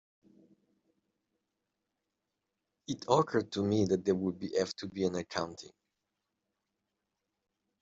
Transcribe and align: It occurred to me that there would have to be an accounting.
It 2.87 3.05
occurred 3.07 3.51
to 3.51 3.61
me 3.63 3.85
that 3.85 4.03
there 4.03 4.15
would 4.15 4.43
have 4.57 4.73
to 4.77 4.87
be 4.87 5.03
an 5.03 5.13
accounting. 5.13 5.73